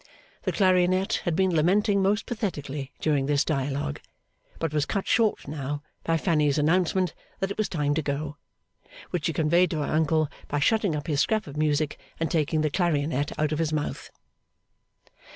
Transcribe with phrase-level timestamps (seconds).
[0.45, 4.01] The clarionet had been lamenting most pathetically during this dialogue,
[4.57, 8.37] but was cut short now by Fanny's announcement that it was time to go;
[9.11, 12.61] which she conveyed to her uncle by shutting up his scrap of music, and taking
[12.61, 14.09] the clarionet out of his mouth.